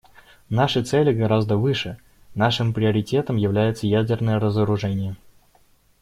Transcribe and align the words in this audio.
Наши 0.49 0.83
цели 0.83 1.13
гораздо 1.13 1.57
выше, 1.57 1.99
нашим 2.33 2.73
приоритетом 2.73 3.35
является 3.37 3.85
ядерное 3.85 4.39
разоружение. 4.39 5.15